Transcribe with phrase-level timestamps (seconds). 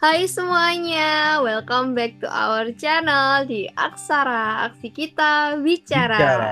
[0.00, 6.16] Hai semuanya, welcome back to our channel di Aksara Aksi Kita Bicara.
[6.16, 6.50] Bicara.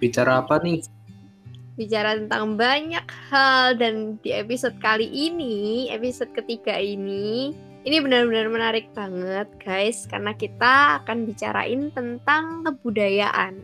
[0.00, 0.80] Bicara apa nih?
[1.76, 7.52] Bicara tentang banyak hal dan di episode kali ini, episode ketiga ini,
[7.84, 13.60] ini benar-benar menarik banget guys karena kita akan bicarain tentang kebudayaan.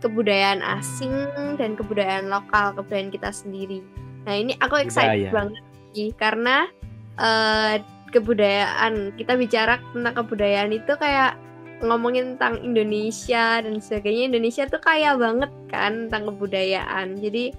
[0.00, 1.12] Kebudayaan asing
[1.60, 3.84] dan kebudayaan lokal, kebudayaan kita sendiri.
[4.24, 5.44] Nah, ini aku excited Budaya.
[5.44, 6.72] banget sih karena
[7.20, 9.14] eh, kebudayaan.
[9.14, 11.36] Kita bicara tentang kebudayaan itu kayak
[11.84, 14.34] ngomongin tentang Indonesia dan sebagainya.
[14.34, 17.20] Indonesia tuh kaya banget kan tentang kebudayaan.
[17.22, 17.54] Jadi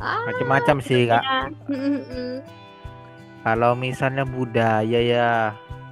[0.00, 1.22] ah, Macam-macam sih kak.
[3.42, 5.30] Kalau misalnya budaya ya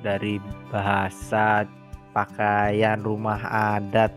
[0.01, 0.38] dari
[0.70, 1.66] bahasa,
[2.15, 3.43] pakaian, rumah
[3.74, 4.15] adat,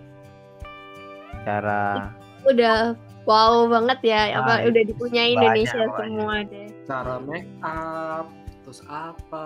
[1.41, 2.13] cara
[2.45, 2.93] udah
[3.25, 5.97] wow banget ya apa Ah, udah dipunyai banyak Indonesia pokoknya.
[5.97, 6.67] semua deh.
[6.83, 8.25] Cara make up,
[8.73, 9.45] terus apa?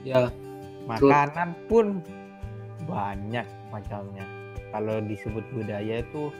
[0.00, 0.32] Ya,
[0.88, 2.00] makanan pun
[2.88, 4.24] banyak macamnya.
[4.72, 6.32] Kalau disebut budaya itu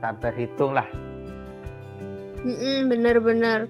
[0.00, 0.88] tak terhitung lah.
[2.88, 3.68] Bener-bener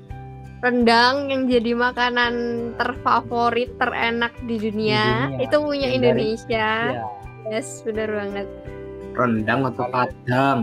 [0.62, 2.34] rendang yang jadi makanan
[2.79, 5.42] terfavorit terenak di dunia, dunia.
[5.42, 7.07] itu punya Yang dari- Indonesia Ya,
[7.51, 8.47] yes bener banget
[9.17, 10.59] rendang atau padang?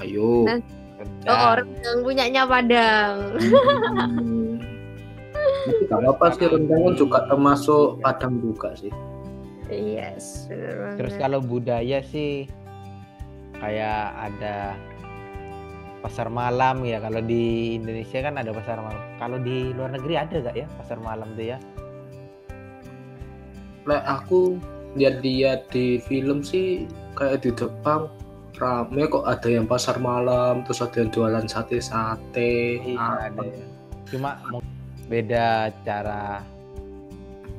[0.00, 0.46] Ayo.
[0.48, 0.62] Nah.
[0.96, 1.34] rendang.
[1.36, 4.38] oh rendang punyanya Padang Hmm.
[5.62, 8.92] Gak apa sih rendang kan juga termasuk padang juga sih.
[9.72, 12.44] yes banget Terus kalau budaya sih
[13.56, 14.74] kayak ada
[16.02, 16.98] pasar malam ya.
[16.98, 19.02] Kalau di Indonesia kan ada pasar malam.
[19.16, 21.58] Kalau di luar negeri ada gak ya pasar malam tuh ya?
[23.86, 24.58] Lek aku
[24.98, 28.10] lihat-lihat di film sih kayak di Jepang
[28.60, 33.42] rame kok ada yang pasar malam terus ada yang jualan sate-sate Iya ada.
[33.42, 33.66] ya.
[34.06, 34.71] Cuma mung-
[35.12, 35.46] beda
[35.84, 36.40] cara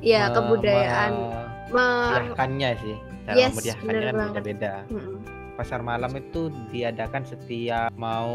[0.02, 1.80] ya me- kebudayaan me- Me-
[2.12, 2.96] meriahkannya sih.
[3.24, 4.74] Cara Yes, memeriahkannya bener kan beda-beda.
[4.86, 5.16] Mm-mm.
[5.54, 8.34] Pasar malam itu diadakan setiap mau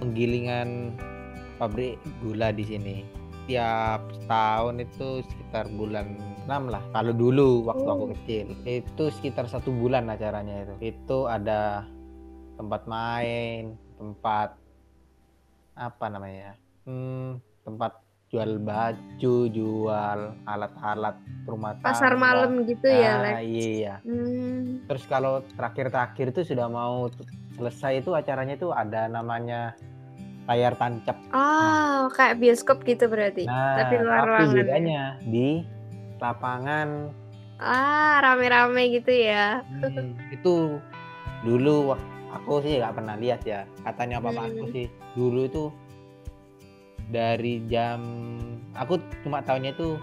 [0.00, 0.96] penggilingan
[1.54, 2.96] pabrik gula di sini.
[3.44, 6.82] Tiap tahun itu sekitar bulan 6 lah.
[6.90, 8.10] Kalau dulu waktu aku Oh.
[8.10, 10.74] kecil itu sekitar satu bulan acaranya itu.
[10.82, 11.84] Itu ada
[12.56, 14.56] tempat main, tempat
[15.74, 16.56] apa namanya?
[16.84, 18.03] Hmm, tempat
[18.34, 21.14] jual baju, jual alat-alat
[21.46, 21.86] rumah tangga.
[21.86, 23.94] pasar malam gitu ya Ah, Lex iya.
[24.02, 27.06] Hmm, Terus kalau terakhir-terakhir itu sudah mau
[27.54, 29.78] selesai itu acaranya itu ada namanya
[30.44, 31.14] layar tancap.
[31.30, 34.56] oh kayak bioskop gitu berarti Nah, tapi luar ruangan ya?
[34.58, 35.48] bedanya di
[36.18, 36.88] lapangan
[37.56, 40.82] ah rame-rame gitu ya hmm, itu
[41.40, 41.94] dulu
[42.34, 43.62] aku sih nggak pernah lihat ya.
[43.80, 44.74] Katanya papa aku Hmm.
[44.74, 45.62] sih dulu itu
[47.10, 48.00] dari jam
[48.76, 49.96] aku cuma tahunya itu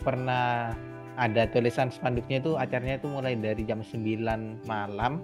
[0.00, 0.72] pernah
[1.20, 5.20] ada tulisan spanduknya itu acaranya itu mulai dari jam 9 malam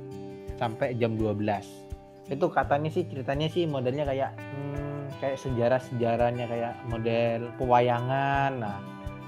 [0.60, 1.86] sampai jam 12
[2.26, 8.50] itu katanya sih ceritanya sih modelnya kayak hmm, kayak sejarah-sejarahnya kayak model pewayangan.
[8.59, 8.78] Nah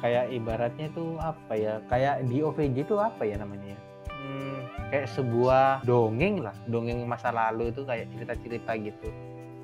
[0.03, 3.75] kayak ibaratnya itu apa ya kayak di OVJ itu apa ya namanya?
[3.75, 3.79] Ya?
[4.19, 4.59] Hmm,
[4.91, 9.09] kayak sebuah dongeng lah dongeng masa lalu itu kayak cerita-cerita gitu.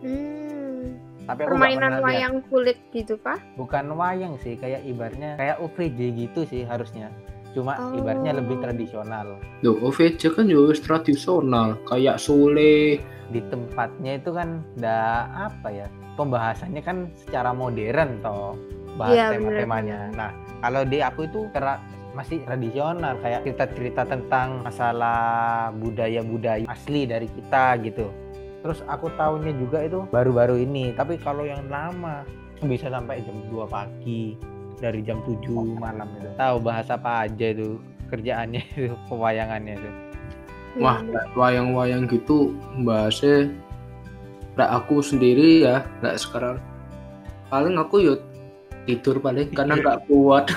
[0.05, 0.64] Hmm,
[1.25, 2.05] tapi aku permainan pernah lihat.
[2.07, 7.09] wayang kulit gitu kah bukan wayang sih kayak ibaratnya kayak OVJ gitu sih harusnya
[7.51, 8.63] cuma ibaratnya lebih Oh.
[8.63, 9.27] tradisional
[9.61, 12.99] Loh, OVJ kan juga tradisional kayak Sule.
[13.25, 18.53] di tempatnya itu kan da apa ya pembahasannya kan secara modern toh
[18.95, 20.31] bahas Iya, tema-temanya nah
[20.61, 21.81] kalau di aku itu kera-
[22.13, 25.19] masih tradisional kayak cerita-cerita tentang masalah
[25.75, 28.07] budaya-budaya asli dari kita gitu
[28.65, 30.97] terus aku tahunya juga itu baru-baru ini.
[30.97, 32.25] Tapi kalau yang lama
[32.65, 34.41] bisa sampai jam 2 pagi
[34.81, 36.33] dari jam 7 malam itu.
[36.41, 37.77] Tahu bahasa apa aja itu
[38.09, 39.91] kerjaannya itu pewayangannya itu.
[40.81, 41.13] Wah, Hmm.
[41.13, 42.51] lek wayang-wayang gitu
[42.83, 43.53] bahasnya
[44.57, 46.59] lek aku sendiri ya, lek sekarang.
[47.53, 48.19] Paling aku yuk
[48.89, 50.49] tidur paling karena nggak kuat.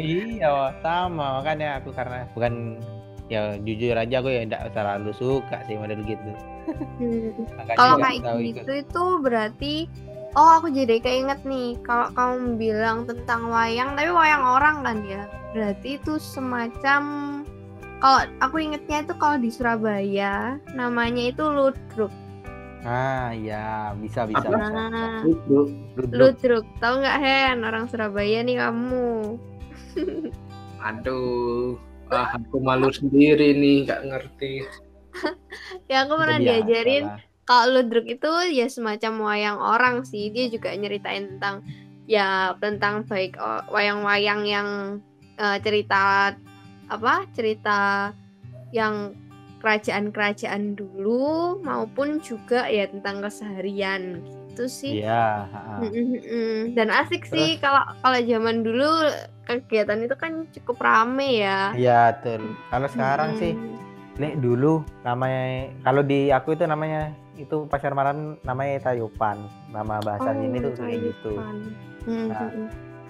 [0.00, 1.42] Iya, sama.
[1.42, 2.80] Makanya aku karena bukan
[3.30, 6.30] ya jujur aja aku ya enggak terlalu suka sih model gitu.
[7.00, 7.34] Hmm.
[7.74, 8.62] Kalau kayak ikut.
[8.62, 9.74] gitu itu berarti
[10.38, 15.26] oh aku jadi keinget nih kalau kamu bilang tentang wayang tapi wayang orang kan ya
[15.50, 17.02] berarti itu semacam
[17.98, 22.12] kalau aku ingetnya itu kalau di Surabaya namanya itu ludruk
[22.80, 24.40] Ah, ya bisa bisa.
[24.46, 24.56] Apa?
[24.56, 24.72] bisa.
[24.88, 25.68] nah Duduk.
[26.00, 26.16] Ludruk.
[26.16, 29.36] ludruk tahu nggak Hen orang Surabaya nih kamu
[30.80, 31.76] Aduh,
[32.10, 34.52] ah, aku malu sendiri nih, nggak ngerti.
[35.90, 37.18] ya aku pernah biasa diajarin lah.
[37.44, 41.66] kalau ludruk itu ya semacam wayang orang sih dia juga nyeritain tentang
[42.06, 44.68] ya tentang baik oh, wayang-wayang yang
[45.38, 46.34] uh, cerita
[46.90, 48.10] apa cerita
[48.74, 49.14] yang
[49.60, 55.00] kerajaan-kerajaan dulu maupun juga ya tentang keseharian gitu sih.
[55.00, 55.46] Iya.
[56.74, 58.90] Dan asik Terus, sih kalau kalau zaman dulu
[59.46, 61.72] kegiatan itu kan cukup rame ya.
[61.72, 62.52] Iya betul.
[62.68, 63.40] Kalau sekarang hmm.
[63.40, 63.52] sih,
[64.20, 69.40] nih dulu namanya kalau di aku itu namanya itu pasar malam namanya tayupan.
[69.72, 71.32] Nama bahasanya oh, ini tuh kayak gitu.
[72.10, 72.50] Nah,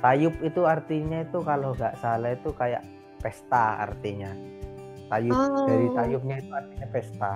[0.05, 2.83] tayup itu artinya itu kalau nggak salah itu kayak
[3.21, 4.33] pesta artinya
[5.11, 5.67] tayub oh.
[5.67, 7.33] dari tayubnya itu artinya pesta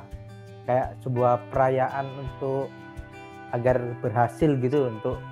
[0.65, 2.73] kayak sebuah perayaan untuk
[3.55, 5.23] agar berhasil gitu untuk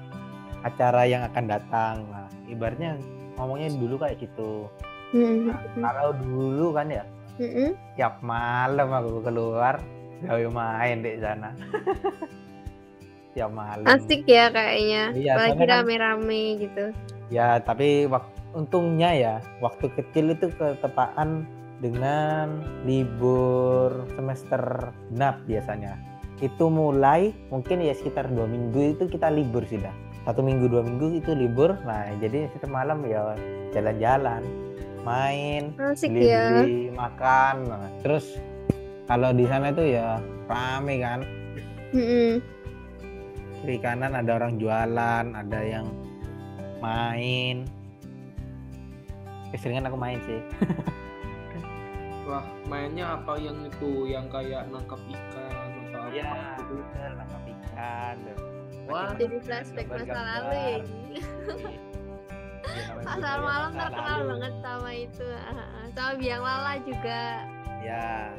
[0.63, 2.07] acara yang akan datang.
[2.07, 2.97] Nah ibaratnya
[3.35, 4.71] ngomongnya dulu kayak gitu.
[5.13, 5.77] Mm-hmm.
[5.77, 7.05] nah, kalau dulu kan ya
[7.37, 7.77] mm-hmm.
[8.01, 9.77] tiap malam aku keluar
[10.25, 11.51] gawe main di sana.
[13.33, 13.89] Tiap malam.
[13.89, 15.17] Asik ya kayaknya.
[15.17, 16.85] Iya, lagi kan rame-rame kan, gitu.
[17.33, 19.35] Ya tapi waktu untungnya ya
[19.65, 21.49] waktu kecil itu ketepaan
[21.81, 26.12] dengan libur semester genap biasanya
[26.43, 29.95] itu mulai mungkin ya sekitar dua minggu itu kita libur sudah
[30.27, 33.39] satu minggu dua minggu itu libur nah jadi setiap malam ya
[33.71, 34.43] jalan-jalan
[35.07, 36.63] main Asik beli, ya.
[36.63, 38.39] beli makan nah, terus
[39.07, 40.19] kalau di sana itu ya
[40.51, 41.21] rame kan
[41.95, 42.33] mm-hmm.
[43.63, 45.87] kiri kanan ada orang jualan ada yang
[46.83, 47.67] main
[49.55, 50.43] keseringan aku main sih
[52.23, 54.07] Wah, mainnya apa yang itu?
[54.07, 55.42] Yang kayak nangkap ikan
[56.21, 56.75] atau apa ya, gitu?
[57.17, 58.17] nangkap ikan.
[58.91, 61.19] Wah, jadi flashback masa lalu ya ini.
[63.03, 64.29] Pasar malam terkenal lalu.
[64.37, 65.29] banget sama itu.
[65.97, 67.23] Sama biang lala juga.
[67.83, 68.31] Ya.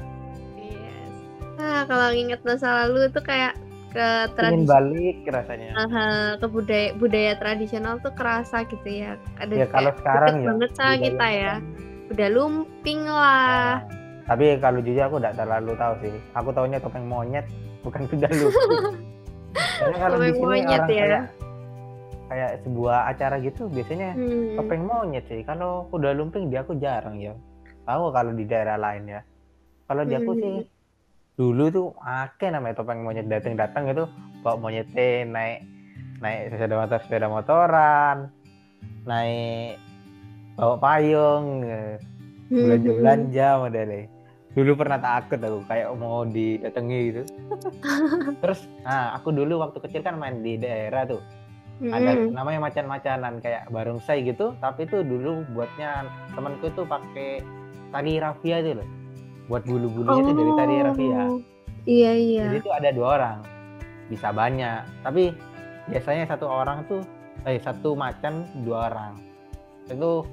[0.60, 1.14] Yes.
[1.60, 3.56] Nah, kalau inget masa lalu itu kayak
[3.94, 9.70] ke tradisi balik rasanya uh, ke budaya budaya tradisional tuh kerasa gitu ya ada ya,
[9.70, 11.54] kalau sekarang ya banget sama kita ya
[12.10, 13.86] udah lumping lah.
[13.86, 16.14] Nah, tapi kalau jujur aku tidak terlalu tahu sih.
[16.40, 17.46] Aku tahunya topeng monyet,
[17.86, 18.80] bukan kuda lumping.
[19.54, 20.98] Karena kalau di sini monyet orang ya.
[20.98, 21.24] kayak
[22.24, 24.56] kayak sebuah acara gitu biasanya hmm.
[24.56, 25.44] topeng monyet sih.
[25.44, 27.36] Kalau kuda lumping dia aku jarang ya.
[27.84, 29.22] Tahu kalau di daerah lain ya.
[29.92, 30.40] Kalau di aku hmm.
[30.40, 30.56] sih
[31.34, 34.06] dulu tuh akeh namanya topeng monyet datang-datang itu
[34.46, 35.60] bawa monyetnya naik
[36.22, 38.18] naik sepeda motor sepeda motoran
[39.10, 39.82] naik
[40.54, 41.98] bawa payung hmm.
[42.54, 44.13] belanja belanja modelnya
[44.54, 47.22] dulu pernah takut aku kayak mau didatangi gitu.
[48.42, 51.22] Terus nah aku dulu waktu kecil kan main di daerah tuh.
[51.84, 52.38] Ada hmm.
[52.38, 54.54] namanya macan-macanan kayak barongsai gitu.
[54.62, 56.06] Tapi tuh dulu buatnya
[56.38, 57.42] temanku tuh pakai
[57.90, 58.88] tali rafia itu loh.
[59.50, 60.28] Buat bulu-bulunya oh.
[60.30, 61.24] tuh dari tali rafia.
[61.84, 62.46] Iya iya.
[62.48, 63.38] Jadi tuh ada dua orang.
[64.08, 64.82] Bisa banyak.
[65.02, 65.34] Tapi
[65.90, 67.02] biasanya satu orang tuh
[67.50, 69.18] eh satu macan dua orang.
[69.90, 70.24] Itu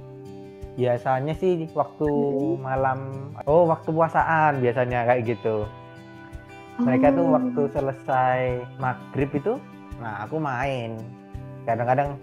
[0.78, 2.62] biasanya sih waktu hmm.
[2.62, 2.98] malam
[3.46, 5.66] oh waktu puasaan biasanya kayak gitu
[6.80, 7.32] mereka tuh oh.
[7.36, 8.40] waktu selesai
[8.80, 9.58] maghrib itu
[10.00, 10.96] nah aku main
[11.68, 12.16] kadang-kadang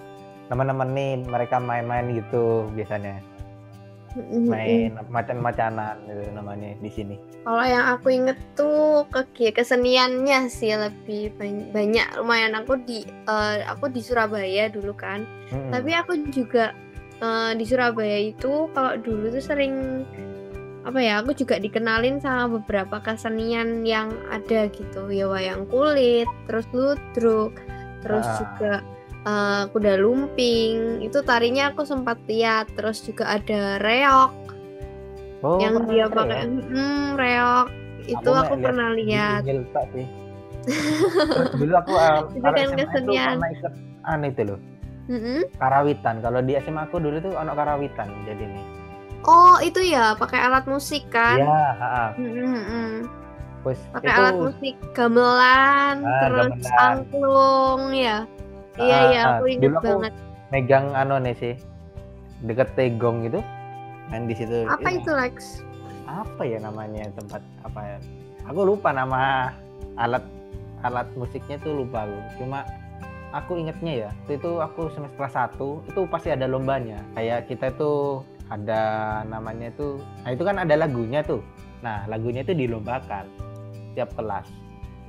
[0.48, 3.20] teman-teman nih mereka main-main gitu biasanya
[4.26, 7.16] main macan-macanan gitu namanya di sini.
[7.46, 11.38] Kalau yang aku inget tuh ke keseniannya sih lebih
[11.72, 15.24] banyak lumayan aku di uh, aku di Surabaya dulu kan.
[15.54, 15.72] Hmm.
[15.72, 16.74] Tapi aku juga
[17.22, 20.04] uh, di Surabaya itu kalau dulu tuh sering
[20.88, 25.12] apa ya aku juga dikenalin sama beberapa kesenian yang ada gitu.
[25.12, 27.56] Ya wayang kulit terus ludruk
[28.06, 28.36] terus ah.
[28.40, 28.74] juga
[29.28, 31.04] uh, kuda lumping.
[31.04, 32.72] Itu tarinya aku sempat lihat.
[32.74, 34.32] Terus juga ada reok
[35.44, 36.48] oh, yang dia pakai.
[36.48, 37.68] Hmm, reok.
[38.08, 39.44] Itu aku, aku pernah lihat
[41.60, 43.36] dulu aku uh, itu kan kesenian.
[43.40, 43.68] itu
[44.04, 44.60] aneh itu loh
[45.08, 45.40] Mm-hmm.
[45.56, 46.20] Karawitan.
[46.20, 48.66] Kalau di SMA aku dulu tuh anak karawitan jadi nih.
[49.28, 51.40] Oh itu ya pakai alat musik kan?
[51.40, 52.16] Iya.
[52.16, 52.92] Mm-hmm.
[53.68, 54.20] pakai itu...
[54.24, 56.80] alat musik gamelan, ah, terus gamelan.
[56.80, 58.18] angklung ya.
[58.78, 60.14] Ah, iya iya aku ingat dulu banget.
[60.14, 61.54] Aku megang anu nih sih
[62.46, 63.44] deket tegong gitu
[64.08, 64.64] main di situ.
[64.70, 65.66] Apa itu Lex?
[66.08, 67.98] Apa ya namanya tempat apa ya?
[68.48, 69.52] Aku lupa nama
[70.00, 70.24] alat
[70.86, 72.18] alat musiknya tuh lupa aku.
[72.40, 72.64] Cuma
[73.36, 77.04] aku ingetnya ya itu aku semester 1 itu pasti ada lombanya.
[77.16, 78.82] Kayak kita itu ada
[79.28, 81.44] namanya itu nah itu kan ada lagunya tuh.
[81.84, 83.28] Nah lagunya itu dilombakan
[83.98, 84.48] tiap kelas.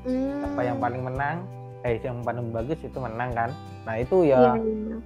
[0.06, 0.46] Hmm.
[0.54, 1.42] apa yang paling menang?
[1.82, 3.50] Eh yang paling bagus itu menang kan?
[3.84, 5.02] Nah itu ya hmm.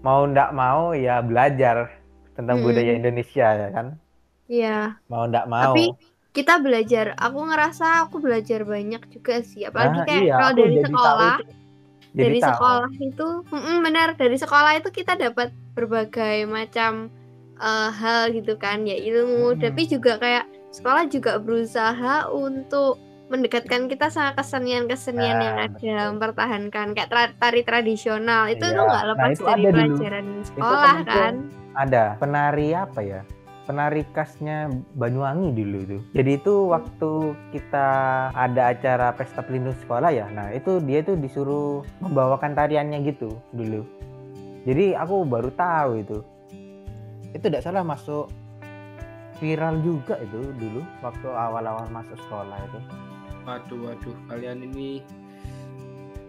[0.00, 1.88] mau ndak mau ya belajar
[2.34, 2.66] tentang hmm.
[2.66, 3.86] budaya Indonesia ya kan?
[4.50, 4.98] Iya.
[5.06, 5.72] Mau ndak mau.
[5.72, 5.94] Tapi
[6.30, 9.66] kita belajar aku ngerasa aku belajar banyak juga sih.
[9.66, 11.36] Apalagi nah, kayak iya, kalau dari sekolah
[12.10, 12.48] Jadi dari tahu.
[12.52, 17.06] sekolah itu mm-mm, benar dari sekolah itu kita dapat berbagai macam
[17.56, 19.62] eh, hal gitu kan ya ilmu Mm-mm.
[19.62, 26.02] tapi juga kayak sekolah juga berusaha untuk mendekatkan kita sama kesenian-kesenian Nah, yang ada betul.
[26.10, 28.74] mempertahankan kayak tra- tari tradisional itu Iya.
[28.74, 29.70] tuh nggak Nah, lepas itu dari dulu.
[29.70, 31.34] pelajaran sekolah itu kan
[31.70, 33.20] ada penari apa ya
[33.70, 34.66] penari khasnya
[34.98, 35.98] Banyuwangi dulu itu.
[36.10, 37.86] Jadi itu waktu kita
[38.34, 40.26] ada acara pesta pelindung sekolah ya.
[40.34, 43.86] Nah itu dia tuh disuruh membawakan tariannya gitu dulu.
[44.66, 46.18] Jadi aku baru tahu itu.
[47.30, 48.26] Itu tidak salah masuk
[49.38, 52.80] viral juga itu dulu waktu awal-awal masuk sekolah itu.
[53.46, 55.00] Waduh, waduh, kalian ini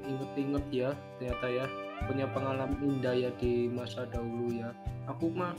[0.05, 1.65] inget-inget ya, ternyata ya.
[2.05, 4.69] Punya pengalaman indah ya di masa dahulu ya.
[5.09, 5.53] Aku mah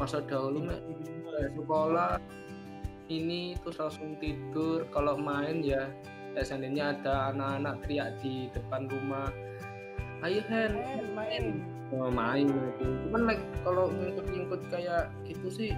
[0.00, 2.16] masa dahulu eh, sekolah
[3.12, 4.88] ini terus langsung tidur.
[4.88, 5.92] Kalau main ya,
[6.32, 9.28] ya seandainya ada anak-anak teriak di depan rumah,
[10.24, 10.72] ayo Hen,
[11.12, 11.60] main,
[11.92, 12.86] oh, main gitu.
[13.04, 15.70] Cuman like kalau ngikut-ngikut kayak gitu sih,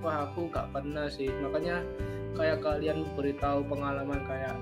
[0.00, 1.28] wah aku gak pernah sih.
[1.44, 1.84] Makanya
[2.32, 4.56] kayak kalian beritahu pengalaman kayak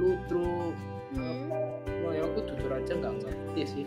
[0.00, 0.72] ludruk
[1.12, 1.52] Hmm.
[1.84, 3.84] wah ya aku jujur aja nggak ngerti sih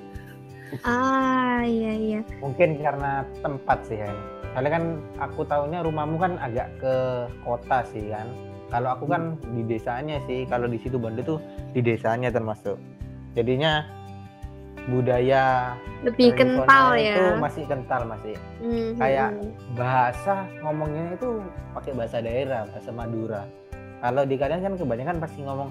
[0.84, 2.19] ah iya iya.
[2.41, 4.10] Mungkin karena tempat sih ya.
[4.53, 4.84] Soalnya kan
[5.19, 6.95] aku tahunya rumahmu kan agak ke
[7.43, 8.27] kota sih kan.
[8.72, 10.48] Kalau aku kan di desanya sih.
[10.48, 11.39] Kalau di situ Banda tuh
[11.75, 12.79] di desanya termasuk.
[13.36, 13.84] Jadinya
[14.86, 15.74] budaya
[16.05, 17.36] lebih kental itu ya?
[17.41, 18.36] masih kental masih.
[18.62, 19.51] Hmm, kayak hmm.
[19.74, 21.41] bahasa ngomongnya itu
[21.74, 23.43] pakai bahasa daerah bahasa Madura.
[24.03, 25.69] Kalau di kalian kan kebanyakan pasti ngomong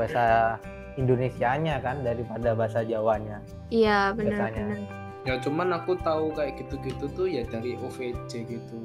[0.00, 0.56] bahasa
[0.96, 3.40] Indonesianya kan daripada bahasa Jawanya.
[3.68, 8.78] Iya benar-benar ya cuman aku tahu kayak gitu-gitu tuh ya dari OVJ gitu.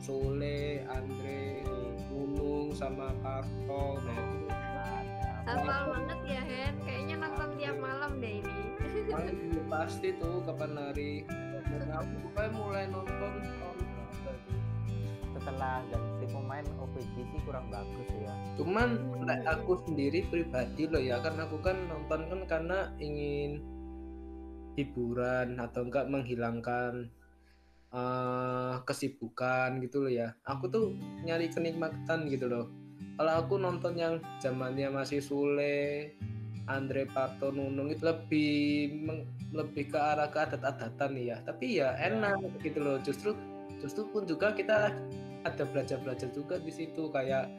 [0.00, 1.62] Sole Andre
[2.10, 4.48] Nunung sama Parto nah itu.
[5.42, 6.74] Hafal banget ya Hen.
[6.82, 8.62] Kayaknya nonton tiap malam deh ini.
[9.68, 11.28] Pasti tuh kapan hari.
[11.68, 12.16] Dan aku
[12.56, 13.71] mulai nonton tuh.
[15.42, 18.32] Setelah ganti pemain OPG sih kurang bagus ya.
[18.54, 18.88] Cuman
[19.26, 23.58] like aku sendiri pribadi loh ya kan aku kan nonton kan karena ingin
[24.78, 27.10] hiburan atau enggak menghilangkan
[27.90, 30.38] eh, kesibukan gitu loh ya.
[30.46, 30.94] Aku tuh
[31.26, 32.70] nyari kenikmatan gitu loh.
[33.18, 36.14] Kalau aku nonton yang zamannya masih Sule
[36.70, 41.36] Andre Parto Nunung itu lebih meng- lebih ke arah ke adat-adatan ya.
[41.42, 41.98] Tapi ya.
[41.98, 42.96] enak gitu loh.
[43.02, 43.34] Justru
[43.82, 44.94] justru pun juga kita
[45.42, 47.50] ada belajar-belajar juga di situ kayak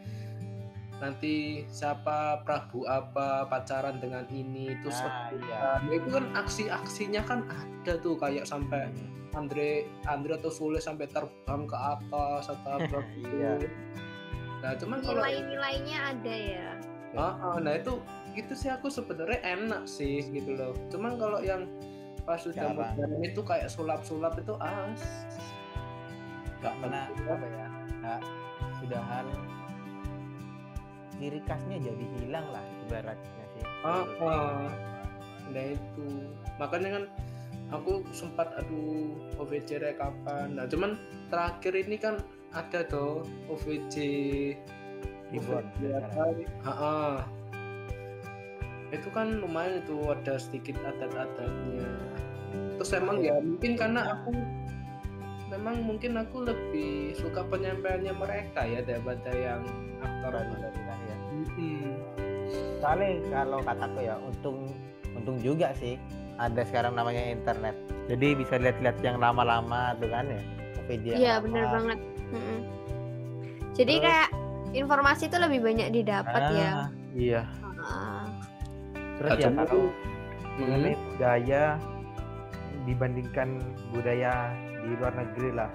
[1.03, 5.59] nanti siapa Prabu apa pacaran dengan ini terus Nah, iya.
[5.83, 8.87] Nah, itu kan aksi-aksinya kan ada tuh kayak sampai
[9.33, 13.35] Andre Andre atau Sule sampai terbang ke atas atau apa gitu.
[13.35, 13.67] Iya.
[14.63, 16.69] Nah cuman kalau nilai-nilainya ada ya
[17.13, 18.01] Ah, ah, nah itu
[18.33, 20.73] itu sih aku sebenarnya enak sih gitu loh.
[20.89, 21.69] Cuman kalau yang
[22.25, 25.03] pas sudah modern itu kayak sulap-sulap itu as.
[26.63, 27.67] nggak pernah apa ya
[28.81, 29.25] sudahan
[31.15, 34.67] ciri khasnya jadi hilang lah ibaratnya sih Ah, ah.
[35.51, 36.07] nah itu
[36.55, 37.03] makanya kan
[37.73, 40.55] aku sempat aduh OVJ kapan.
[40.55, 40.95] Nah cuman
[41.33, 42.21] terakhir ini kan
[42.53, 43.95] ada tuh OVJ
[45.33, 45.65] Reborn?
[46.63, 47.15] Ah, ah.
[48.93, 51.89] itu kan lumayan itu ada sedikit adat-adatnya.
[52.77, 54.37] Terus emang ya mungkin karena aku
[55.53, 59.61] memang mungkin aku lebih suka penyampaiannya mereka ya daripada yang
[60.01, 61.15] aktor kan ya
[61.53, 61.93] Hmm.
[62.79, 64.71] soalnya kalau kataku ya untung
[65.13, 65.99] untung juga sih
[66.41, 67.77] ada sekarang namanya internet.
[68.09, 70.41] Jadi bisa lihat-lihat yang lama-lama tuh kan ya
[70.89, 71.99] video iya benar banget.
[72.33, 72.59] Mm-mm.
[73.73, 74.29] jadi Terus- kayak
[74.73, 76.69] informasi itu lebih banyak didapat ya?
[76.73, 77.41] Ah, iya.
[77.77, 78.25] Ah.
[79.21, 80.57] terus ya kalau Hmm.
[80.57, 81.63] mengenai budaya
[82.83, 83.49] dibandingkan
[83.93, 84.33] budaya
[84.83, 85.71] di luar negeri lah.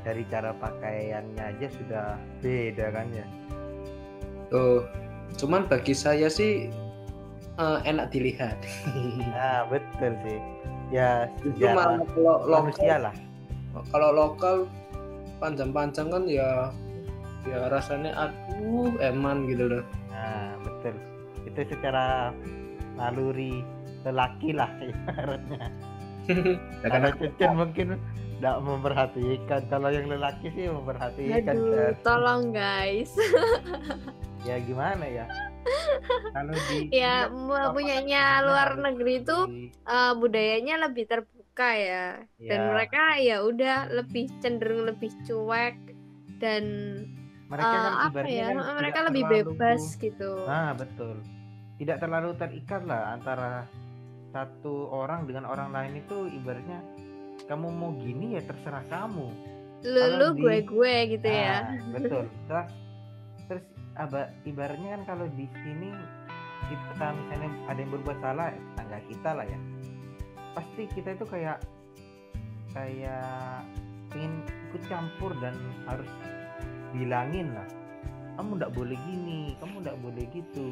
[0.00, 2.06] Dari cara pakaiannya aja sudah
[2.40, 3.26] beda kan ya?
[4.48, 4.86] Tuh,
[5.36, 6.72] cuman bagi saya sih
[7.58, 8.56] eh, enak dilihat.
[9.34, 10.40] nah betul sih.
[10.90, 11.30] Ya
[11.62, 13.14] malah kalau lokal, lah.
[13.94, 14.56] Kalau lokal
[15.38, 16.74] panjang-panjang kan ya
[17.48, 19.84] ya rasanya aduh eman gitu loh.
[20.10, 20.94] nah betul.
[21.46, 22.34] Itu secara
[22.98, 23.62] naluri
[24.04, 25.66] lelaki lah ibaratnya.
[26.30, 27.86] Ya, karena Cecen mungkin
[28.40, 29.60] tidak memperhatikan.
[29.68, 31.94] Kalau yang lelaki sih memperhatikan aduh Cen.
[32.00, 33.12] tolong guys.
[34.40, 35.28] Ya gimana ya?
[36.32, 37.28] Kalau di ya
[37.76, 39.36] punyanya apa- luar negeri itu
[39.84, 42.24] eh, budayanya lebih terbuka ya.
[42.40, 45.76] Dan ya, mereka ya udah lebih cenderung lebih cuek
[46.40, 46.64] dan
[47.52, 50.30] mereka eh, kan apa ya kan mereka lebih terlalu- bebas gitu.
[50.48, 51.20] Nah betul.
[51.76, 53.68] Tidak terlalu terikat lah antara
[54.32, 56.80] satu orang dengan orang lain itu ibaratnya
[57.50, 59.26] kamu mau gini ya terserah kamu.
[59.82, 61.66] Lu Kalau lu di- gue gue gitu ya.
[61.66, 62.24] Ah, betul.
[62.46, 62.68] Terus
[63.50, 63.64] terus
[63.98, 65.90] aba, ibaratnya kan kalau di sini
[66.70, 69.58] kita misalnya ada yang berbuat salah tetangga kita lah ya.
[70.54, 71.58] Pasti kita itu kayak
[72.70, 73.66] kayak
[74.14, 75.58] ingin ikut campur dan
[75.90, 76.06] harus
[76.94, 77.66] bilangin lah.
[78.38, 80.68] Kamu tidak boleh gini kamu tidak boleh gitu.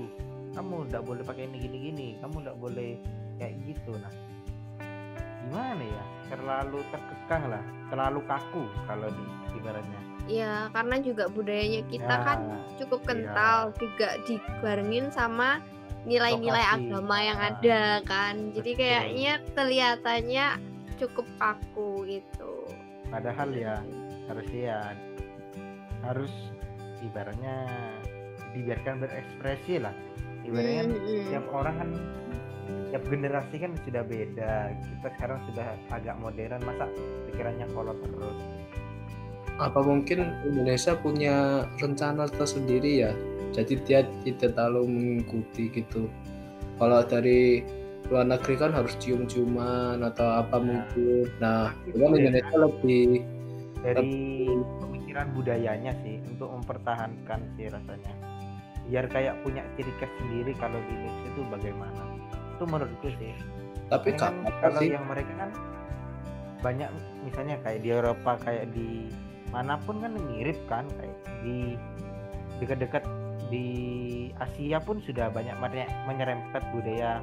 [0.54, 2.08] Kamu tidak boleh pakai ini gini gini.
[2.23, 2.90] Kamu tidak boleh
[3.42, 3.99] kayak gitu.
[3.99, 4.27] Nah
[5.45, 6.04] gimana ya?
[6.28, 7.64] Terlalu terkekang lah.
[7.88, 9.25] Terlalu kaku kalau di
[9.57, 10.00] ibaratnya.
[10.28, 12.38] Ya karena juga budayanya kita Ya, kan
[12.76, 13.09] cukup iya.
[13.09, 15.64] kental juga dibarengin sama
[16.04, 18.52] nilai-nilai agama yang Ah, ada kan.
[18.52, 18.80] Jadi betul.
[18.85, 20.47] kayaknya kelihatannya
[21.00, 22.52] cukup kaku gitu.
[23.09, 23.80] Padahal ya
[24.28, 24.92] harus ya
[26.04, 26.33] harus
[27.00, 27.64] ibaratnya
[28.52, 29.95] dibiarkan berekspresi lah.
[30.45, 31.25] Ibaratnya kan Mm-mm.
[31.33, 31.90] tiap orang kan
[32.90, 34.72] tiap generasi kan sudah beda.
[34.72, 36.87] Kita sekarang sudah agak modern masa
[37.28, 38.38] pikirannya kolot terus?
[39.58, 43.12] Apa mungkin Indonesia punya rencana tersendiri ya?
[43.50, 46.06] Jadi dia tidak terlalu mengikuti gitu.
[46.78, 47.66] Kalau dari
[48.08, 50.64] luar negeri kan harus cium-ciuman atau apa Nah.
[50.64, 51.26] mungkin.
[51.42, 52.16] Nah cuman.
[52.16, 53.08] Indonesia lebih
[53.82, 54.14] dari
[54.80, 58.14] pemikiran budayanya sih untuk mempertahankan sih rasanya.
[58.88, 62.02] Biar kayak punya ciri khas sendiri kalau di Indonesia itu bagaimana
[62.58, 63.32] itu menurutku sih.
[63.88, 64.90] Tapi kan kalau sih.
[64.92, 65.50] yang mereka kan
[66.58, 66.90] banyak
[67.22, 69.06] misalnya kayak di Eropa kayak di
[69.54, 71.78] mana pun kan mirip kan kayak di
[72.58, 73.06] dekat-dekat
[73.48, 73.66] di
[74.36, 77.22] Asia pun sudah banyak banyak menyerempet budaya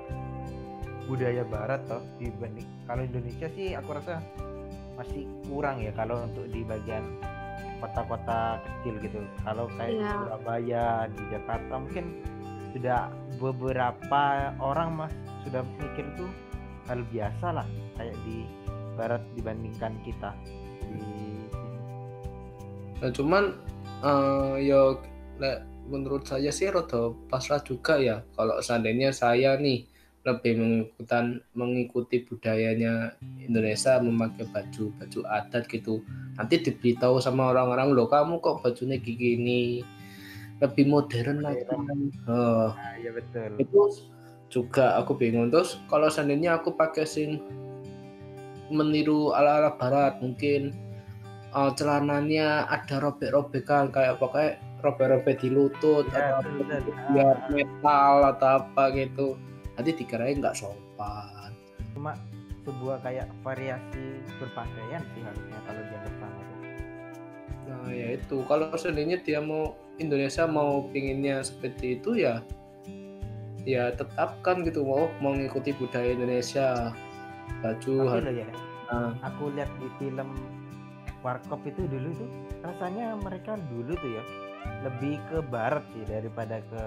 [1.06, 2.66] budaya Barat toh dibanding.
[2.90, 4.24] Kalau Indonesia sih aku rasa
[4.96, 7.04] masih kurang ya kalau untuk di bagian
[7.84, 9.20] kota-kota kecil gitu.
[9.44, 10.12] Kalau kayak di Iya.
[10.16, 12.06] Surabaya di Jakarta mungkin
[12.76, 13.08] sudah
[13.40, 15.14] beberapa orang mas
[15.48, 16.28] sudah mikir tuh
[16.92, 18.44] hal biasa lah kayak di
[19.00, 20.36] barat dibandingkan kita
[20.92, 21.48] di.
[23.00, 23.44] Nah, cuman
[24.60, 25.00] ya
[25.40, 29.88] le- menurut saya sih rada pasrah juga ya kalau seandainya saya nih
[30.26, 33.14] lebih mengikutan mengikuti budayanya
[33.46, 36.02] Indonesia memakai baju baju adat gitu
[36.34, 39.86] nanti diberitahu sama orang-orang loh kamu kok bajunya gini
[40.60, 41.64] lebih modern lagi
[42.26, 43.60] Oh, Nah, iya betul.
[43.60, 43.80] itu
[44.48, 47.44] juga aku bingung terus kalau seandainya aku pakai sing
[48.72, 50.74] meniru ala-ala barat mungkin
[51.52, 56.82] uh, celananya ada robek-robekan kayak pakai robek-robek di lutut Ya, atau betul,
[57.14, 57.50] biar Ah.
[57.52, 59.28] metal atau apa gitu
[59.76, 61.52] nanti dikirain nggak sopan
[61.94, 62.12] Cuma
[62.64, 66.35] sebuah kayak variasi berpakaian sih harusnya kalau sama tuh.
[67.66, 68.46] Nah ya itu.
[68.46, 72.42] Kalau seandainya dia mau Indonesia mau pinginnya seperti itu ya
[73.66, 76.94] ya tetapkan gitu mau mau mengikuti budaya Indonesia.
[77.62, 78.46] Baju loh ya,
[78.86, 80.38] Nah, aku lihat di film
[81.26, 82.30] Warkop itu dulu tuh
[82.62, 84.24] rasanya mereka dulu tuh ya
[84.86, 86.84] lebih ke barat sih daripada ke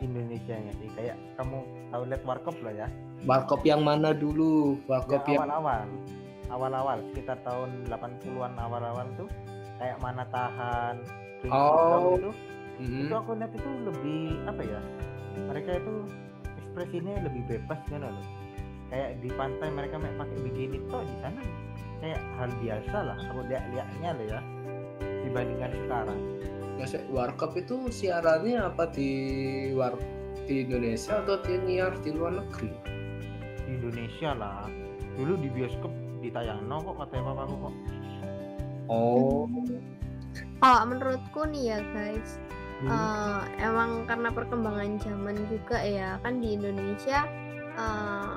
[0.00, 0.88] Indonesia nya sih.
[0.96, 1.60] Kayak kamu
[1.92, 2.88] tahu lihat Warkop lah ya?
[3.28, 4.80] Warkop yang mana dulu?
[4.88, 5.88] Warkop yang yang, awal-awal.
[6.46, 9.28] Awal-awal sekitar tahun 80-an awal-awal tuh
[9.78, 10.96] kayak mana tahan
[11.46, 12.18] Oh.
[12.18, 12.32] Itu
[12.76, 13.08] Mhm.
[13.08, 14.80] itu aku lihat itu lebih apa ya
[15.48, 15.94] mereka itu
[16.60, 18.26] ekspresinya lebih bebas kan loh
[18.92, 21.40] kayak di pantai mereka pakai bikini toh di sana
[22.04, 24.40] kayak hal biasa lah aku lihat lihatnya loh ya
[25.24, 26.20] dibandingkan sekarang
[26.76, 29.08] Biasa Warkop itu siarannya apa di
[29.72, 29.96] war
[30.44, 32.68] di Indonesia atau dia nyiar di luar negeri?
[33.64, 34.68] di Indonesia lah
[35.16, 37.74] dulu di bioskop ditayang kok katanya papaku kok
[38.86, 39.50] Oh,
[40.60, 42.38] kalau menurutku nih ya guys
[42.76, 42.92] Hmm.
[42.92, 47.24] eh, emang karena perkembangan zaman juga ya kan di Indonesia
[47.72, 48.36] eh,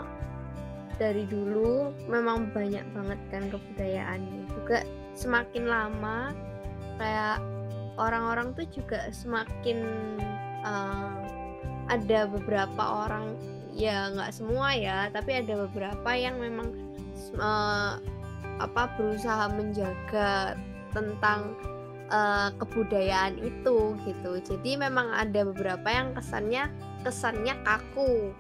[0.95, 6.31] dari dulu memang banyak banget kan kebudayaannya juga semakin lama
[6.95, 7.43] kayak
[7.99, 9.83] orang-orang tuh juga semakin
[10.63, 11.19] eh,
[11.91, 13.35] ada beberapa orang
[13.75, 16.71] ya nggak semua ya tapi ada beberapa yang memang
[17.35, 17.93] eh,
[18.59, 20.55] apa berusaha menjaga
[20.91, 21.55] tentang
[22.11, 24.31] eh, kebudayaan itu gitu.
[24.43, 26.67] Jadi memang ada beberapa yang kesannya
[27.07, 28.35] kesannya kaku.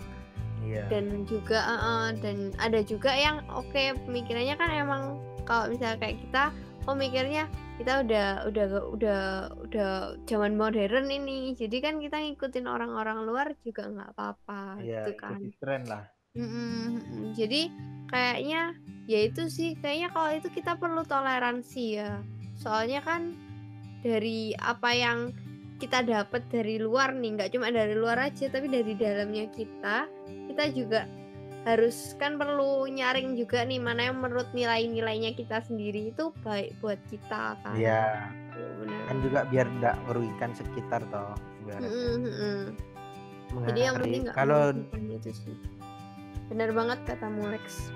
[0.63, 0.91] Iya.
[0.91, 5.03] Dan juga eh, dan ada juga yang oke pemikirannya kan emang
[5.47, 6.43] kalau misalnya kayak kita
[6.85, 9.21] oh mikirnya kita udah udah udah
[9.63, 9.91] udah
[10.27, 11.55] zaman modern ini.
[11.55, 15.39] Jadi kan kita ngikutin orang-orang luar juga nggak apa-apa iya gitu kan.
[15.63, 17.31] tren lah Mm-mm, mm.
[17.35, 17.61] Jadi
[18.07, 18.73] kayaknya
[19.11, 22.23] ya itu sih kayaknya kalau itu kita perlu toleransi ya.
[22.55, 23.35] Soalnya kan
[23.99, 25.35] dari apa yang
[25.79, 30.07] kita dapat dari luar nih, nggak cuma dari luar aja tapi dari dalamnya kita,
[30.51, 31.07] kita juga
[31.67, 36.99] harus kan perlu nyaring juga nih mana yang menurut nilai-nilainya kita sendiri itu baik buat
[37.11, 37.75] kita kan.
[37.75, 38.31] Iya.
[38.59, 39.01] Benar.
[39.07, 41.35] Kan juga biar tidak merugikan sekitar toh.
[41.67, 42.59] Mm-mm, mm-mm.
[43.71, 44.75] Jadi yang penting nggak kalau
[45.23, 45.55] sih.
[46.49, 47.93] Benar banget kata Mulex.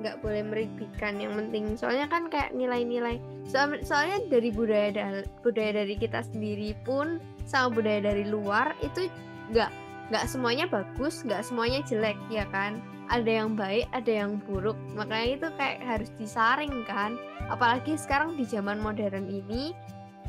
[0.00, 1.76] Nggak boleh merugikan yang penting.
[1.76, 3.20] Soalnya kan kayak nilai-nilai.
[3.46, 9.06] Soal- soalnya dari budaya dal- budaya dari kita sendiri pun sama budaya dari luar itu
[9.52, 9.70] nggak
[10.10, 12.80] nggak semuanya bagus, nggak semuanya jelek ya kan.
[13.10, 14.78] Ada yang baik, ada yang buruk.
[14.94, 17.18] Makanya itu kayak harus disaring kan.
[17.50, 19.74] Apalagi sekarang di zaman modern ini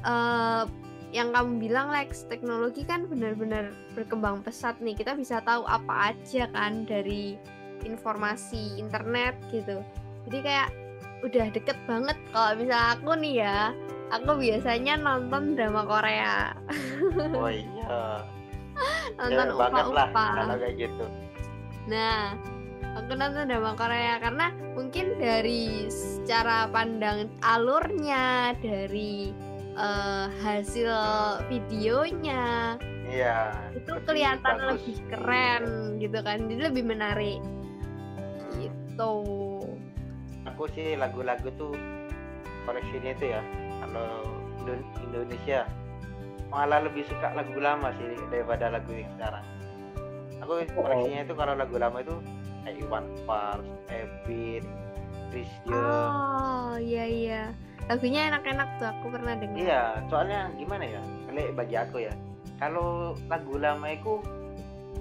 [0.02, 0.64] eh
[1.12, 4.96] yang kamu bilang Lex teknologi kan benar-benar berkembang pesat nih.
[4.96, 7.36] Kita bisa tahu apa aja kan dari
[7.84, 9.84] informasi internet gitu.
[10.28, 10.70] Jadi kayak
[11.22, 12.18] udah deket banget.
[12.32, 13.60] Kalau misalnya aku nih ya
[14.12, 16.36] aku biasanya nonton drama Korea.
[17.36, 18.24] Oh iya.
[19.20, 20.26] nonton Ya, banget lah upa-upa.
[20.38, 21.06] kalau kayak gitu.
[21.90, 22.38] Nah,
[22.96, 24.48] aku nonton drama Korea karena
[24.78, 29.34] mungkin dari secara pandang alurnya, dari
[29.82, 30.92] eh, hasil
[31.50, 32.78] videonya
[33.10, 33.52] Iya.
[33.76, 34.70] itu kelihatan bagus.
[34.80, 35.64] lebih keren
[35.98, 37.42] gitu kan, jadi lebih menarik.
[38.56, 39.14] Gitu.
[40.48, 41.74] Aku sih lagu-lagu tuh
[42.64, 43.42] koleksinya itu ya.
[43.82, 44.08] Kalau
[44.62, 45.66] Indo- Indonesia
[46.48, 49.46] malah lebih suka lagu lama sih daripada lagu yang sekarang.
[50.40, 52.16] Aku koleksinya itu kalau lagu lama itu
[52.64, 54.64] kayak Iwan Fals, Ebit,
[55.30, 55.74] Chrisye.
[55.74, 57.44] Oh, iya iya.
[57.90, 59.58] Lagunya enak-enak tuh, aku pernah dengar.
[59.58, 61.02] Iya, soalnya gimana ya?
[61.28, 62.14] Kalau bagi aku ya,
[62.62, 64.22] kalau lagu lama itu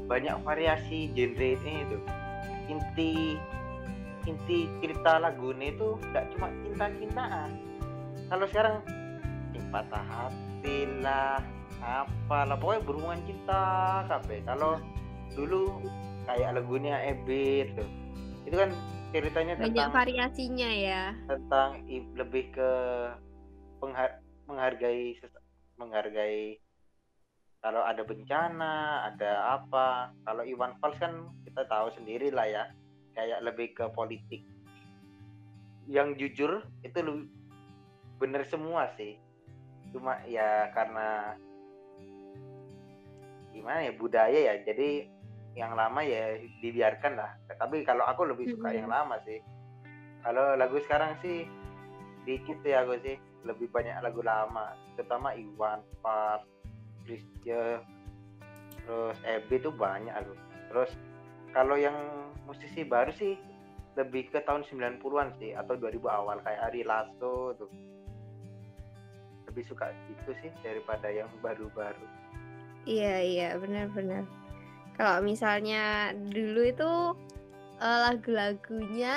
[0.09, 1.99] banyak variasi genre ini itu.
[2.71, 3.12] Inti
[4.29, 7.51] inti cerita lagunya itu tidak cuma cinta-cintaan.
[8.29, 8.77] Kalau sekarang
[9.71, 11.38] patah hati lah,
[11.79, 13.62] apalah pokoknya berhubungan cinta
[14.11, 14.43] kabeh.
[14.43, 14.83] Kalau
[15.35, 15.79] dulu
[16.27, 17.90] kayak lagunya Ebit tuh.
[18.45, 18.71] Itu kan
[19.11, 21.03] ceritanya Banyak tentang variasinya ya.
[21.27, 21.83] tentang
[22.14, 22.70] lebih ke
[23.83, 25.18] pengha- menghargai
[25.75, 26.59] menghargai
[27.61, 30.16] kalau ada bencana ada apa.
[30.25, 32.64] Kalau Iwan Fals kan kita tahu sendiri lah ya
[33.12, 34.40] kayak lebih ke politik.
[35.85, 36.99] Yang jujur itu
[38.16, 39.20] bener semua sih.
[39.92, 41.37] Cuma ya karena
[43.53, 44.55] gimana ya budaya ya.
[44.64, 45.11] Jadi
[45.61, 47.37] yang lama ya dibiarkan lah.
[47.53, 48.77] Tapi kalau aku lebih suka Mhm.
[48.81, 49.44] yang lama sih.
[50.25, 51.44] Kalau lagu sekarang sih
[52.25, 53.20] dikit ya aku sih.
[53.44, 54.73] Lebih banyak lagu lama.
[54.96, 56.44] Terutama Iwan Fals
[57.05, 57.81] Chrisye
[58.85, 60.33] terus Ebi tuh banyak aku.
[60.73, 60.90] Terus
[61.53, 61.96] kalau yang
[62.49, 63.37] musisi baru sih
[63.99, 67.68] lebih ke tahun 90-an sih atau 2000 awal kayak Ari Lasso tuh.
[69.51, 72.07] Lebih suka itu sih daripada yang baru-baru.
[72.87, 74.25] Iya iya benar-benar.
[75.01, 76.93] Kalau misalnya dulu itu
[77.81, 79.17] eh, lagu-lagunya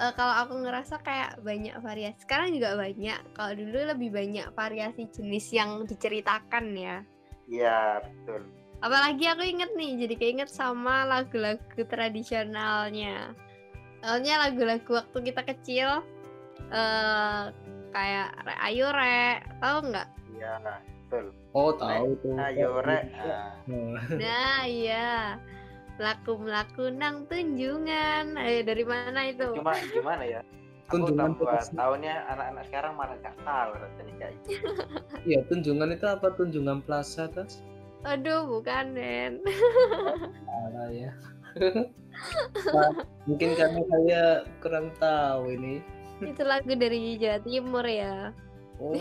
[0.00, 2.16] eh, kalau aku ngerasa kayak banyak variasi.
[2.24, 3.20] Sekarang juga banyak.
[3.36, 6.96] Kalau dulu lebih banyak variasi jenis yang diceritakan ya.
[7.46, 8.48] iya betul
[8.80, 13.32] Apalagi aku inget nih, jadi keinget sama lagu-lagu tradisionalnya.
[14.04, 15.88] Soalnya lagu-lagu waktu kita kecil
[16.72, 17.42] eh
[17.92, 20.08] kayak Re Ayo Re, tahu nggak?
[20.36, 22.36] iya betul Oh tahu tuh.
[22.36, 25.40] ayo rek Nah, Nah, Nah iya
[25.96, 29.48] Melaku melaku nang tunjungan Eh dari mana itu?
[29.50, 30.40] cuma gimana ya
[30.86, 31.72] aku tambah terus.
[31.72, 34.68] tahunnya anak-anak sekarang malah nggak tahu rasanya kayak gitu.
[35.26, 37.58] Iya tunjungan itu apa tunjungan plaza tas?
[38.04, 39.40] Aduh bukan Den
[40.44, 41.10] Salah ya.
[42.66, 42.92] Nah,
[43.24, 44.22] mungkin karena saya
[44.58, 45.84] kurang tahu ini.
[46.18, 48.32] Itu lagu dari Jawa Timur ya
[48.76, 48.92] Oh,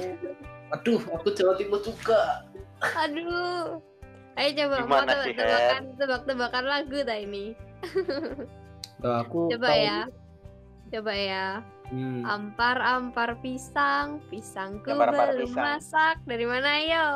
[0.70, 2.46] aduh, aku Jawa Timur juga.
[2.82, 3.80] Aduh
[4.36, 7.46] Ayo coba mau Gimana sih, tebak-tebakan Tebak-tebakan lagu tak ini
[9.00, 9.80] Nah, aku Coba tahu.
[9.82, 10.00] ya
[10.92, 11.46] Coba ya
[11.86, 12.26] Hmm.
[12.26, 15.66] Ampar-ampar pisang Pisangku Ampar-ampar belum pisang.
[15.78, 17.08] masak Dari mana yo?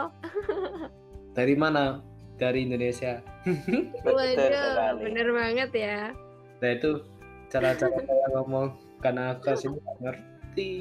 [1.38, 2.06] Dari mana?
[2.38, 3.18] Dari Indonesia.
[4.06, 6.00] Waduh bener banget ya
[6.62, 7.02] Nah itu
[7.50, 10.72] cara-cara saya ngomong karena aku sih nggak ngerti.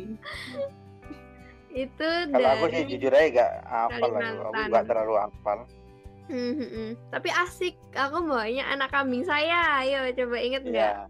[1.68, 4.34] Itu Kalau aku sih jujur aja gak hafal aku,
[4.68, 5.58] gak terlalu hafal.
[6.28, 6.90] Hmm, hmm, hmm.
[7.08, 9.80] Tapi asik, aku bawanya anak kambing saya.
[9.80, 11.08] Ayo coba inget nggak Iya.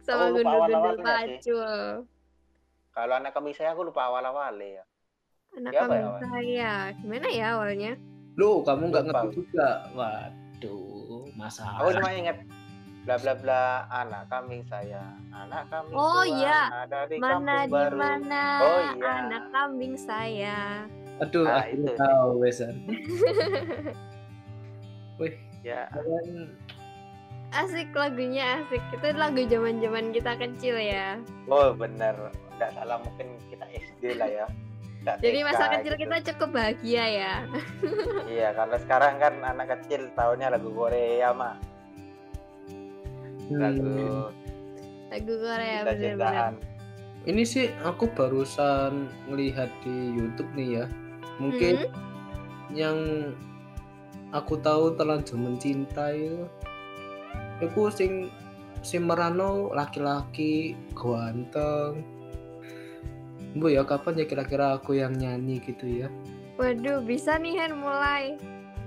[0.00, 1.74] sama Aku lupa gundul-gundul pacul.
[2.94, 4.86] Kalau anak kami saya aku lupa awal-awal ya.
[5.54, 6.20] Anak Ya, apa ya, kambing awal?
[6.22, 6.72] saya.
[7.02, 7.92] Gimana ya awalnya?
[8.34, 9.68] Loh, kamu nggak ngerti juga?
[9.94, 11.78] Waduh, masalah.
[11.82, 12.36] Aku cuma ingat
[13.04, 16.82] bla bla bla anak kambing saya, anak kambing Oh, iya.
[16.82, 17.94] ada di Mana di baru.
[17.94, 19.10] mana Oh, iya.
[19.20, 20.82] anak kambing saya?
[21.20, 22.00] Aduh, Ah, akhirnya itu.
[22.00, 22.74] tahu Wesan.
[25.14, 26.52] Wih, Ya, kalian
[27.54, 28.82] Asik lagunya asik.
[28.90, 31.22] Itu lagu zaman-zaman kita kecil ya.
[31.46, 32.34] oh bener.
[32.56, 34.46] Nggak salah mungkin kita SD lah ya.
[35.04, 36.02] Nggak Jadi TK masa kecil gitu.
[36.02, 37.34] kita cukup bahagia ya.
[38.26, 41.54] Iya, kalau sekarang kan anak kecil tahunya lagu Korea mah.
[43.48, 44.30] Hmm, Lagu
[45.10, 46.52] Lagu Korea cinta-cintaan.
[47.24, 50.86] ini sih aku barusan ngelihat di YouTube nih ya.
[51.38, 51.92] Mungkin Hmm?
[52.72, 52.98] yang
[54.30, 56.42] aku tahu terlanjur mencintai itu
[57.62, 58.32] aku sing
[58.82, 62.02] si merano laki-laki ganteng
[63.54, 66.08] Bu ya kapan ya kira-kira aku yang nyanyi gitu ya
[66.54, 68.38] Waduh, bisa nih Hen mulai.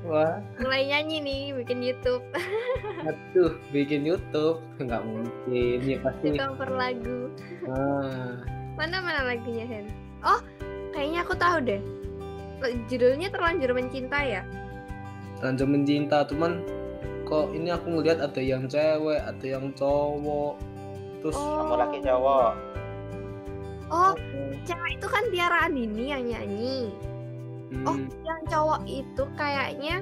[0.05, 2.21] Wah Mulai nyanyi nih, bikin YouTube.
[3.09, 7.33] aduh bikin YouTube nggak mungkin ya pasti Di cover lagu.
[7.69, 8.37] ah,
[8.77, 9.85] Mana mana lagunya Hen?
[10.21, 10.37] Oh,
[10.93, 11.81] kayaknya aku tahu deh.
[12.89, 14.41] Judulnya terlanjur mencinta ya.
[15.41, 16.61] Ranjau mencinta cuman
[17.23, 20.57] kok ini aku ngeliat ada yang cewek ada yang cowok
[21.21, 21.57] terus Oh.
[21.61, 22.51] Kamu laki cowok.
[23.87, 24.13] Oh,
[24.63, 26.89] cewek itu kan Tiara Andini yang nyanyi.
[27.83, 29.99] Oh, hmm, yang cowok itu kayaknya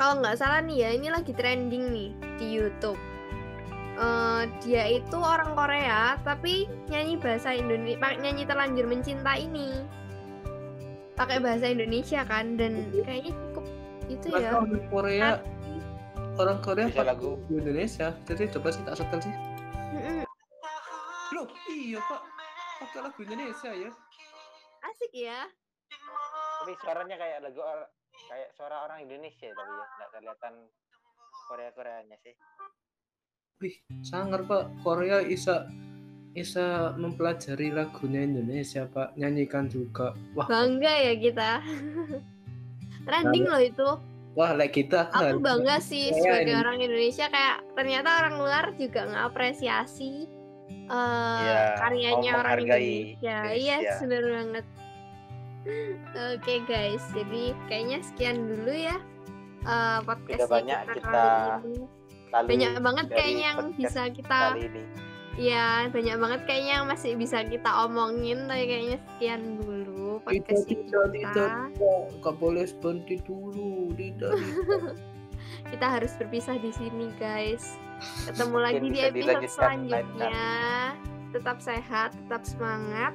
[0.00, 2.96] kalau nggak salah nih ya, ini lagi trending nih di YouTube.
[4.00, 9.84] Eh, dia itu orang Korea tapi nyanyi bahasa Indonesia, nyanyi terlanjur mencinta ini.
[11.20, 13.64] Pakai bahasa Indonesia kan dan kayaknya cukup
[14.08, 14.50] itu Masa ya.
[14.56, 15.28] orang Korea
[16.34, 17.36] orang Korea pakai lagu.
[17.38, 19.34] lagu Indonesia jadi coba sih tak setel sih
[19.94, 20.24] Mm-mm.
[21.30, 22.20] Loh, iya pak
[22.80, 23.90] pakai lagu Indonesia ya
[24.80, 25.44] Asik ya.
[26.60, 27.88] Tapi suaranya kayak lagu or-
[28.22, 30.54] kayak suara orang Indonesia tapi ya nggak kelihatan
[31.46, 32.34] Korea Koreanya sih.
[33.58, 35.68] wih sangar pak Korea bisa
[36.30, 41.50] bisa mempelajari lagunya Indonesia pak nyanyikan juga wah Bangga ya kita.
[43.02, 43.88] Trending loh itu.
[44.32, 46.56] wah like kita Aku kan bangga sih sebagai ini.
[46.56, 50.24] orang Indonesia kayak ternyata orang luar juga ngapresiasi
[50.86, 53.36] eh Iya, karyanya orang Indonesia.
[53.44, 53.76] Indonesia.
[53.76, 54.64] Iya, bener banget.
[56.36, 58.96] Oke guys, jadi kayaknya sekian dulu ya
[59.60, 61.80] eh podcast banyak kita, kita kali ini.
[62.30, 64.40] Lalu Banyak banget kayaknya yang bisa kita.
[65.40, 71.06] Iya, banyak banget kayaknya yang masih bisa kita omongin tapi kayaknya sekian dulu podcast tidak
[71.12, 71.28] kita.
[71.36, 74.96] tidak tidak nggak boleh berhenti dulu tidak tidak.
[75.60, 77.76] Kita harus berpisah di sini, guys.
[78.28, 80.40] Ketemu lagi di episode selanjutnya.
[81.34, 83.14] Tetap sehat, tetap semangat